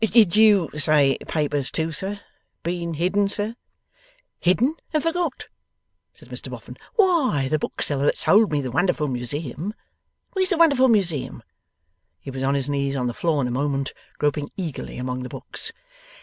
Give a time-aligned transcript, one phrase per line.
[0.01, 2.21] Did you say papers too, sir?
[2.63, 3.55] Been hidden, sir?'
[4.39, 5.45] 'Hidden and forgot,'
[6.11, 6.75] said Mr Boffin.
[6.95, 9.75] 'Why the bookseller that sold me the Wonderful Museum
[10.33, 11.43] where's the Wonderful Museum?'
[12.19, 15.29] He was on his knees on the floor in a moment, groping eagerly among the
[15.29, 15.71] books.